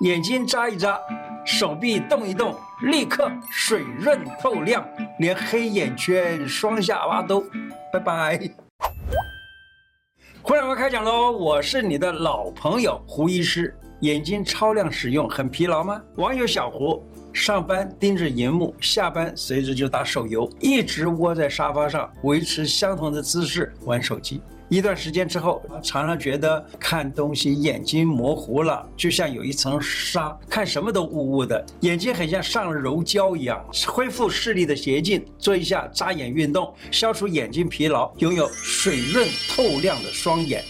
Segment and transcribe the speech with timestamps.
[0.00, 0.96] 眼睛眨一眨，
[1.44, 4.86] 手臂动一动，立刻水润透亮，
[5.18, 7.44] 连黑眼圈、双下巴都
[7.92, 8.40] 拜拜。
[10.40, 11.32] 胡乃文开讲喽！
[11.32, 13.76] 我是你的老朋友胡医师。
[14.02, 16.00] 眼睛超亮使用很疲劳吗？
[16.14, 17.04] 网友小胡
[17.38, 24.42] 上班盯着荧幕，下班随之就打手游，一直窝在沙发上维持相同的姿势玩手机。
[24.68, 33.64] 一段时间之后，常常觉得看东西眼睛模糊了，就像有一层纱，看什么都雾雾的，眼睛很像上了柔焦一样。
[33.86, 40.62] 恢复视力的捷径，做一下眨眼运动，消除眼睛疲劳，拥有水润透亮的双眼。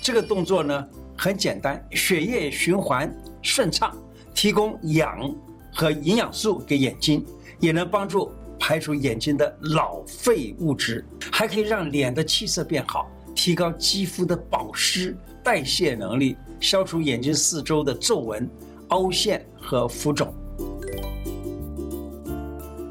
[0.00, 3.94] 这个动作呢很简单，血液循环顺畅，
[4.34, 5.30] 提供氧
[5.76, 7.22] 和营养素给眼睛，
[7.60, 13.06] 也能帮助排除眼睛的老废物质，还可以让脸的气色变好。
[13.34, 18.48] 提高肌肤的保湿代谢能力，消除眼睛四周的皱纹、
[18.88, 20.32] 凹陷和浮肿。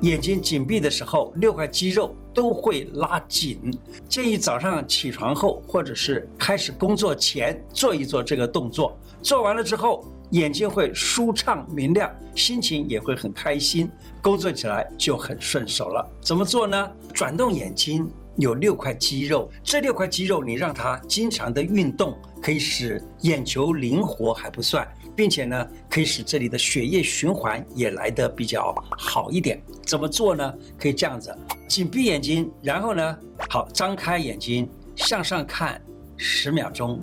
[0.03, 3.75] 眼睛紧闭的时候，六块肌肉都会拉紧。
[4.07, 8.95] 建议早上起床后，或者是开始工作前做一做这个动作。
[9.23, 13.89] 做完了之后，眼睛会舒畅明亮，心情也会很开心，
[14.21, 16.05] 工作起来就很顺手了。
[16.21, 16.91] 怎么做呢？
[17.13, 18.09] 转动眼睛。
[18.37, 29.63] 有六块肌肉，这六块肌肉你让它经常的运动，可以使眼球灵活还不算，并且呢，可以使这里的血液循环也来得比较好一点。
[29.85, 30.53] 怎么做呢？
[30.77, 31.33] 可以这样子，
[31.69, 33.17] 紧闭眼睛，然后呢，
[33.49, 35.81] 好，张开眼睛向上看
[36.17, 37.01] 十秒钟，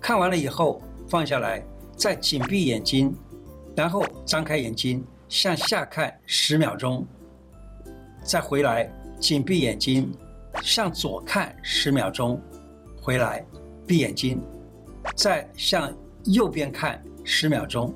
[0.00, 1.60] 看完了以后放下来，
[1.96, 3.14] 再紧闭眼睛，
[3.74, 7.06] 然后张开眼睛向下看十秒钟，
[8.22, 10.12] 再回来紧闭眼睛。
[10.62, 12.40] 向左看十秒钟，
[12.98, 13.44] 回来，
[13.86, 14.40] 闭眼睛，
[15.14, 17.94] 再向右边看十秒钟，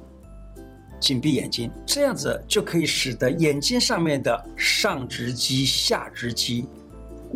[1.01, 6.67] 紧闭眼睛，这样子就可以使得眼睛上面的上直肌、下直肌、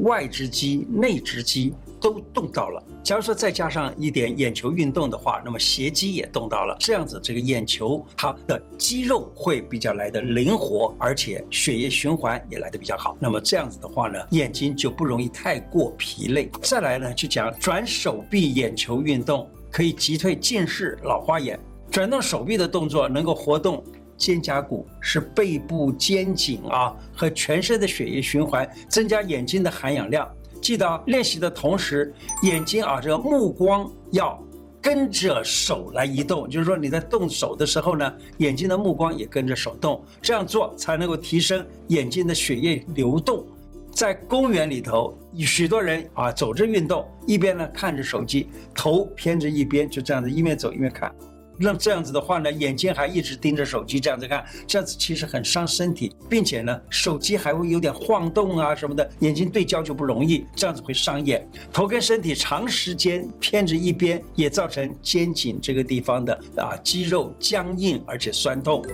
[0.01, 1.73] 外直肌、内直肌。
[2.05, 2.85] 都动到了。
[3.03, 6.77] 假如说再加上一点眼球运动的话，那么斜肌也动到了。
[6.79, 13.17] 这样子，这个眼球它的肌肉会比较来得灵活，而且血液循环也来得比较好。
[13.19, 16.51] 那么这样子的话呢，眼睛就不容易太过疲累。
[16.61, 21.59] 再来呢，就讲转手臂眼球运动，可以击退近视、老花眼。
[21.91, 23.83] 转动手臂的动作能够活动
[24.19, 30.31] 肩胛骨，使背部、肩颈啊和全身的血液循环，增加眼睛的含氧量。
[30.64, 32.11] 记得练习的同时，
[32.42, 34.42] 眼睛啊，这个目光要
[34.80, 36.48] 跟着手来移动。
[36.48, 40.02] 就是说，你在动手的时候呢，眼睛的目光也跟着手动。
[40.23, 43.45] 这样做才能够提升眼睛的血液流动。
[43.92, 51.14] 在公园里头，许多人啊走着运动，一边呢看着手机，头偏着一边，就这样子一面走一面看。
[51.57, 61.48] 那这样子的话呢，眼睛还一直盯着手机这样子看，这样子其实很伤身体，并且呢，手机还会有点晃动啊什么的，眼睛对焦就不容易，这样子会伤眼。
[61.73, 68.85] 头跟身体长时间偏着一边，也造成肩颈这个地方的啊肌肉僵硬而且酸痛。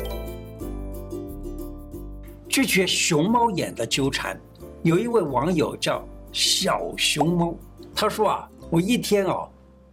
[2.48, 4.38] 拒绝熊猫眼的纠缠，
[4.82, 7.54] 有一位网友叫小熊猫，
[7.94, 9.48] 他说啊，我一天啊。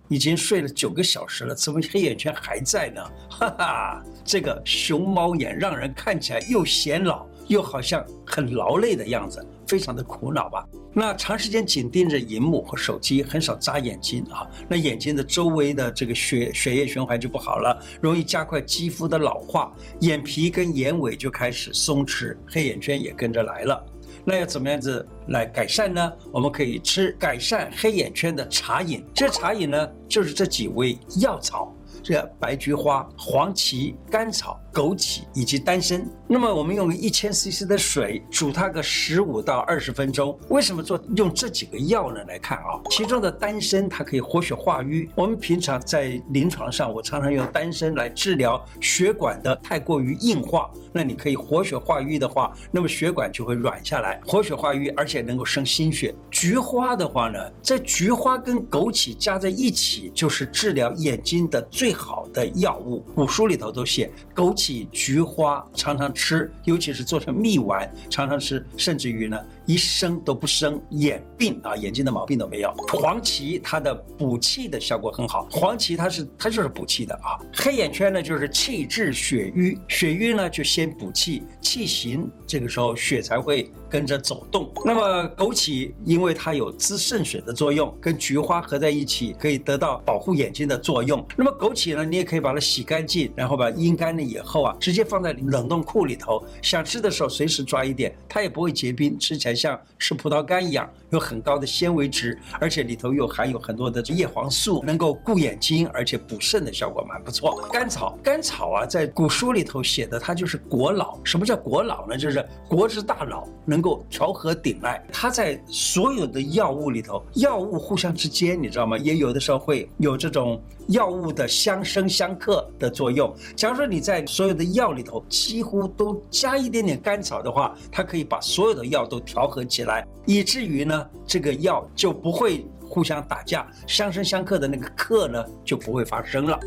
[0.09, 3.01] 已经睡了九个小时了，怎么黑眼圈还在呢？
[3.29, 10.65] 哈哈，这个熊猫眼让人看起来又显老，又好像很劳累的样子，非常的苦恼吧？
[10.93, 23.85] 那长时间紧盯着荧幕和手机，很少眨眼睛啊，那眼睛的周围的这个血血液循环就不好了，容易加快肌肤的老化，眼皮跟眼尾就开始松弛，黑眼圈也跟着来了。
[24.29, 26.11] 那要怎么样子来改善呢？
[26.33, 31.73] 我们可以吃改善黑眼圈的茶饮，这茶饮呢，就是这几味药草。
[32.07, 36.09] 这白菊花、黄芪、甘草、枸杞以及丹参。
[36.25, 40.39] 那么我们用一千 CC 的水煮它个十五到二十分钟。
[40.47, 42.23] 为什么做用这几个药呢？
[42.23, 45.09] 来看啊，其中的丹参它可以活血化瘀。
[45.15, 50.71] 我们平常在临床上，我常常用丹参来治疗血管的太过于硬化。
[50.93, 56.15] 那你可以活血化瘀的话，那么血管就会软下来，活血化瘀，而且能够生心血。
[56.39, 72.73] 菊花的话呢，在菊花跟枸杞加在一起，就是治疗眼睛的最好的药物，古书里头都写，枸杞、菊花常常吃，尤其是做成蜜丸，常常吃，甚至于呢，一生都不生眼病啊，眼睛的毛病都没有。
[72.87, 77.37] 黄芪它的补气的效果很好，黄芪它是它就是补气的啊。
[77.53, 84.71] 黑眼圈呢就是气滞血瘀，血瘀呢就先补气，气行这个时候血才会跟着走动。
[84.85, 91.23] 那么枸杞因为它有滋肾水的作用，跟菊花合在一起可以得到保护眼睛的作用。
[91.35, 107.67] 那么枸杞呢，你也可以把它洗干净，然后把阴干了以后啊，直接放在冷冻库里头，想吃的时候随时抓一点，它也不会结冰，吃起来像吃葡萄干一样，有很高的纤维值，而且里头又含有很多的叶黄素，能够顾眼睛，而且补肾的效果蛮不错。
[107.73, 111.17] 甘草，甘草啊，在古书里头写的，它就是国老。
[111.23, 112.15] 什么叫国老呢？
[112.15, 115.03] 就是国之大老，能够调和顶脉。
[115.11, 118.97] 它在所有的药物里头，药物互相之间，你知道吗？
[118.97, 123.33] 也有的时候会有这种药物的相生相克的作用。
[123.55, 136.59] 假如说你在所有的药里头几乎都加一点点甘草的话，它可以把所有的药都调合起来，以至于呢，这个药就不会互相打架，相生相克的那个克呢就不会发生了。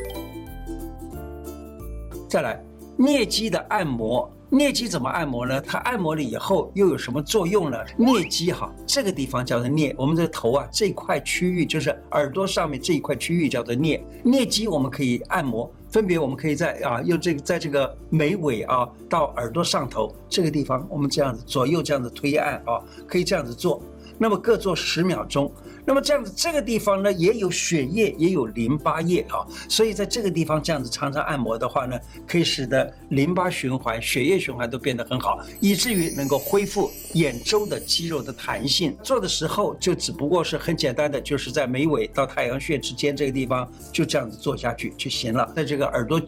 [2.29, 2.62] 再来，
[2.99, 4.31] 颞肌的按摩。
[4.50, 5.61] 颞肌怎么按摩呢？
[5.61, 7.79] 它按摩了以后又有什么作用呢？
[7.97, 14.00] 颞肌哈，这个地方叫做颞，我们这头啊这块区域就是耳朵上面这一块区域叫做颞。
[14.25, 23.81] 颞肌我们可以按摩，分别我们可以在啊用这个在这个眉尾啊到耳朵上头这个地方，我们这样子左右这样子推按啊，可以这样子做。
[24.23, 25.51] 那么各做十秒钟。
[25.87, 38.95] 那么这样子，这个地方呢也有血液，也有淋巴液啊，所以在这个地方这样子常常按摩的话呢，可以使得淋巴循环、血液循环都变得很好，以至于能够恢复眼周的肌肉的弹性。
[39.03, 45.51] 做的时候就只不过是很简单的，就是在眉尾到太阳穴之间这个地方就这样子做下去就行了。
[45.57, 46.21] 在这个耳朵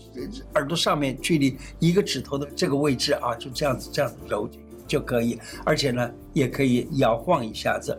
[0.55, 4.49] 耳朵上面，距离一个指头的这个位置啊，就这样子这样子揉
[4.93, 7.97] 就可以，而且呢也可以摇晃一下子。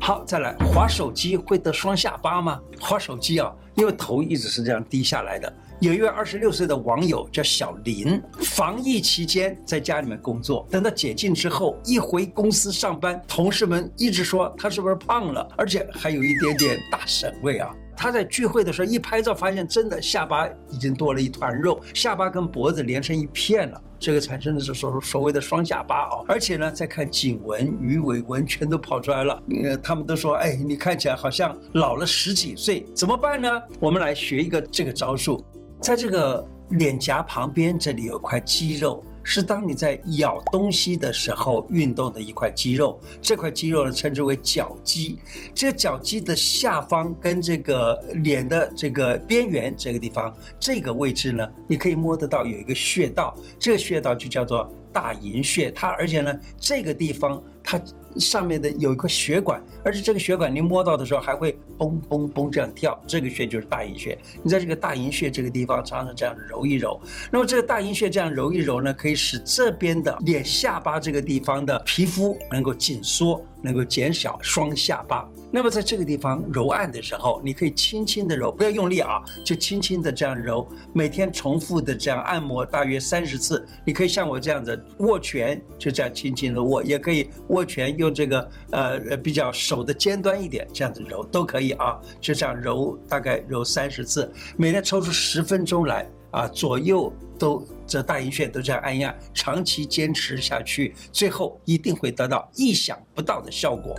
[0.00, 2.58] 好，再来划手机会得双下巴吗？
[2.80, 5.52] 划手机啊，因为头一直是这样低下来的。
[5.78, 17.76] 有一位二十六岁的网友叫小林，防疫期间在家里面工作，等到解禁之后，一回公司上班，同事们一直说他是不是胖了，而且还有一点点大婶味啊。
[17.96, 23.82] 他在聚会的时候一拍照，发现真的下巴已经多了一团肉，下巴跟脖子连成一片了。
[23.98, 29.42] 这个产生的是所所谓的双下巴啊，而且呢，再看颈纹、鱼尾纹全都跑出来了。
[29.64, 33.48] 呃，他们都说，哎，你看起来好像老了十几岁，怎么办呢？
[33.80, 35.42] 我们来学一个这个招数，
[35.80, 39.02] 在这个脸颊旁边这里有块肌肉。
[39.28, 45.18] 是当你在咬东西的时候运动的一块肌肉，这块肌肉呢称之为角肌。
[45.52, 55.72] 这个角肌的下方跟这个脸的这个边缘这个地方，这个位置呢，你可以摸得到有一个穴道，这个穴道就叫做大迎穴。
[55.72, 57.80] 它而且呢，这个地方它。
[58.18, 64.18] 上面的有一个血管，而且这个血管您摸到的时候还会嘣嘣嘣这样跳，这个穴就是大阴穴。
[64.42, 73.44] 你在这个大阴穴这个地方常常这样揉一揉，那么这个大阴穴这样揉一揉呢，可以使这边的脸下巴这个地方的皮肤能够紧缩。
[73.62, 75.28] 能够减小双下巴。
[75.56, 80.68] 那么在这个地方揉按的时候，你可以轻轻的揉，不要用力啊，就轻轻的这样揉。
[80.92, 83.66] 每天重复的这样按摩大约三十次。
[83.82, 91.98] 你可以像我这样子握拳，就这样轻轻的握，也可以握拳用这个呃比较手的尖端一点这样子揉都可以啊。
[92.20, 97.66] 就这样揉，大概揉三十次，每天抽出十分钟来啊，左右都。
[97.86, 103.96] 这大阴穴都这样按压，长期坚持下去，最后一定会得到意想不到的效果。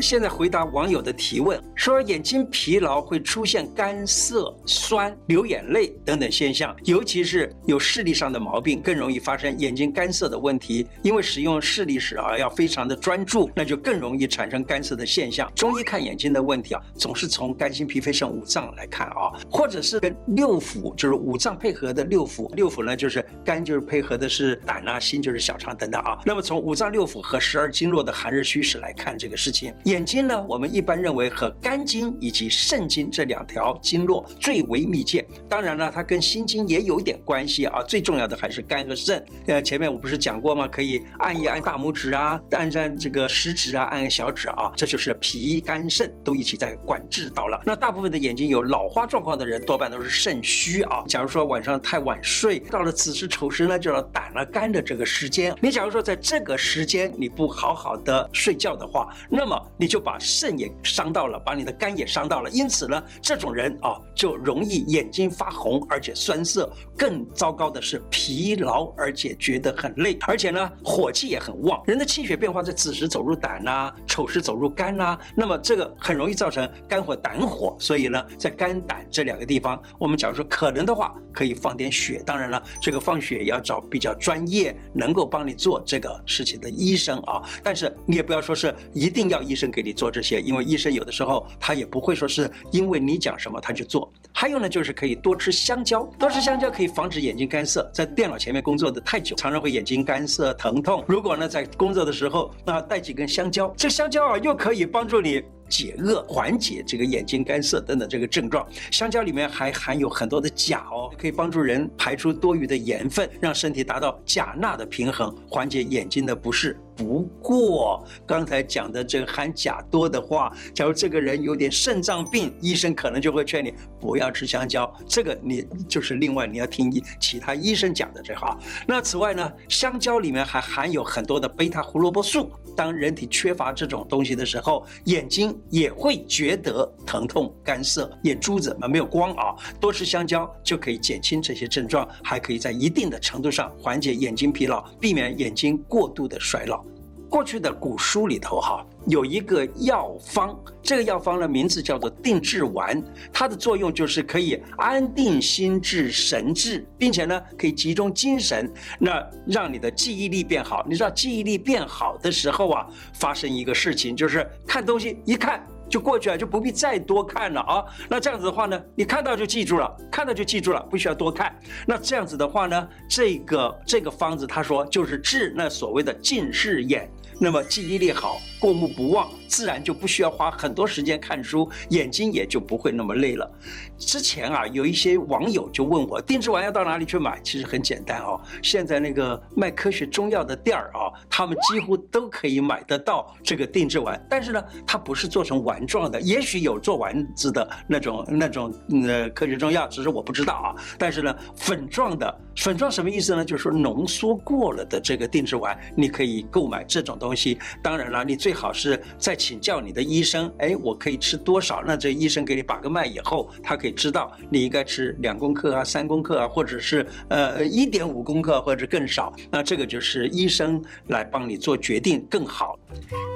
[0.00, 10.86] 现在回答网友的提问，说眼睛疲劳会出现干涩、酸、流眼泪等等现象，尤其是有视力上的毛病，更容易发生眼睛干涩的问题。
[11.02, 15.50] 因为使用视力时啊，要非常的专注，那就更容易产生干涩的现象。
[15.54, 22.52] 中医看眼睛的问题啊，总是从肝心脾肺肾五脏来看啊，或者是跟六腑，就是五脏配合的六腑。
[22.54, 26.18] 六腑呢，就是肝就是配合的是胆啊，心就是小肠等等啊。
[26.24, 29.74] 那么从五脏六腑和十二经络的寒热虚实来看这个事情。
[29.90, 35.26] 眼睛呢，我们一般认为和肝经以及肾经这两条经络最为密切。
[35.48, 37.82] 当然了，它跟心经也有一点关系啊。
[37.82, 39.20] 最重要的还是肝和肾。
[39.48, 40.68] 呃，前面我不是讲过吗？
[40.68, 47.60] 可以按一按大拇指啊，按按这个食指啊，按按小指啊，这就是脾肝肾都一起在管制到了。
[47.66, 51.02] 那大部分的眼睛有老花状况的人，多半都是肾虚啊。
[51.08, 55.52] 假如说晚上太晚睡，到了子时丑时呢，就要胆了肝的这个时间。
[55.60, 59.60] 你假如说在这个时间你不好好的睡觉的话，那么。
[59.80, 62.50] 你就把肾也伤到了，把你的肝也伤到了。
[62.50, 66.70] 因此呢，这种人啊，就容易眼睛发红，而且酸涩。
[66.98, 71.82] 更糟糕的是疲劳，而且觉得很累，而且呢，火气也很旺。
[71.86, 77.74] 人的气血变化在子时走入胆呐、丑时走入肝呐、那么这个很容易造成肝火、胆火。
[77.80, 82.22] 所以呢，在肝胆这两个地方，我们假如说可能的话，可以放点血。
[82.26, 87.40] 当然了，这个放血也要找比较专业、能够帮你做这个事情的医生啊。
[87.62, 94.10] 但是你也不要说是一定要医生给你做这些，因为医生有的时候他也不会说是因为你讲什么他就做。
[94.32, 97.88] 还有呢，就是可以多吃香蕉，多吃香蕉可以防止眼睛干涩。
[97.92, 101.04] 在电脑前面工作的太久，常常会眼睛干涩、疼痛。
[101.06, 105.42] 如果呢，在工作的时候，那带几根香蕉，这香蕉啊，又可以帮助你。
[105.70, 116.76] 解饿、缓解这个眼睛干涩等等这个症状，香蕉里面还含有很多的钾哦，可以帮助人排出多余的盐分，让身体达到钾钠的平衡，缓解眼睛的不适。
[117.00, 124.92] 不过刚才讲的这个含钾多的话，假如这个人有点肾脏病，医生可能就会劝你不要吃香蕉。
[125.08, 128.58] 这个你就是另外你要听其他医生讲的这话。
[128.86, 135.58] 那此外呢，香蕉里面还含有很多的贝塔胡萝卜素，当人体缺乏这种东西的时候，眼睛。
[135.70, 139.54] 也会觉得疼痛、干涩，眼珠子嘛没有光啊。
[139.80, 146.84] 多吃香蕉就可以减轻这些症状，还可以在一定的程度上缓解眼睛疲劳，避免眼睛过度的衰老。
[147.30, 153.00] 过去的古书里头哈有一个药方，这个药方的名字叫做定志丸，
[153.32, 158.68] 它的作用就是可以安定心智、神志，并且呢可以集中精神，
[158.98, 160.84] 那让你的记忆力变好。
[160.88, 167.84] 你知道记忆力变好的时候啊，发生一个事情就是看东西一看就过去了，就不必再多看了啊。
[168.08, 171.56] 那这样子的话呢，你看到就记住了，看到就记住了，不需要多看。
[171.86, 177.08] 那这样子的话呢，这个这个方子他说就是治那所谓的近视眼。
[177.42, 183.50] 那么记忆力好，过目不忘，自然就不需要花很多时间看书，眼睛也就不会那么累了。
[183.98, 187.40] 之前啊，有一些网友就问我，定制丸要到哪里去买？
[187.42, 194.20] 其实很简单哦，现在那个卖科学中药的店儿啊，他们几乎都可以买得到这个定制丸。
[194.28, 198.74] 但是呢，它不是做成丸状的，也许有做丸子的那种那种
[199.06, 200.74] 呃科学中药，只是我不知道啊。
[200.98, 203.44] 但是呢，粉状的，粉状什么意思呢？
[203.44, 207.16] 就是说浓缩过了的这个定制丸，你可以购买这种。
[207.20, 210.52] 东西当然了，你最最好是再请教你的医生。
[210.58, 211.84] 哎，我可以吃多少？
[211.86, 219.32] 那这医生给你把个脉以后，他可以知道你应该吃两公克啊、三公克啊，或者是呃一点五公克或者更少。
[219.52, 222.76] 那这个就是医生来帮你做决定更好。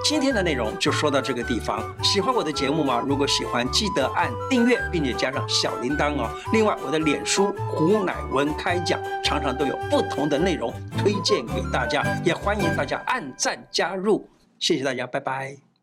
[0.05, 1.81] 今天的内容就说到这个地方。
[2.03, 3.01] 喜欢我的节目吗？
[3.07, 6.29] 如果喜欢，记得按订阅，并且加上小铃铛哦。
[6.53, 13.57] 另外，我的脸书胡乃文开讲，常常都有不同的内容推荐给大家，也欢迎大家按赞。
[13.71, 14.29] 加入，
[14.65, 15.74] 谢谢大家，拜拜。